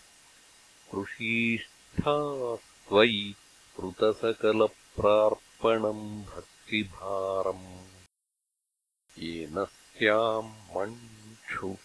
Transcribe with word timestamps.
कृषीष्ठास्त्वयि 0.92 3.36
कृतसकलप्रार्पणम् 3.80 6.24
भक्तिभारम्। 6.24 7.86
येन 9.18 9.66
स्याम् 9.66 10.76
मण्क्षुः 10.76 11.76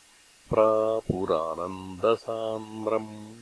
प्रापुरानन्दसान्द्रम्। 0.50 3.36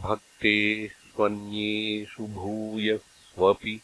भक्तेष्वन्येषु 0.00 2.26
भूयस्वपि 2.26 3.80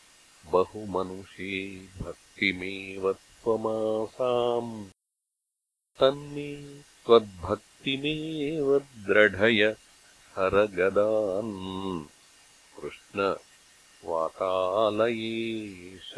बहुमनुषे 0.46 1.76
भक्तिमेव 1.76 3.12
त्वमासाम्। 3.12 4.88
तन्मे 6.00 6.82
त्वद्भक्तिमेव 7.06 8.78
द्रढय 8.78 9.76
हरगदान् 10.37 12.13
कृष्ण 12.84 13.34
वातालयेश 14.04 16.14